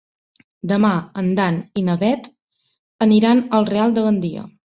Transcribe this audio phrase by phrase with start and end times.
[0.71, 2.31] Demà en Dan i na Bet
[3.09, 4.49] aniran al Real de Gandia.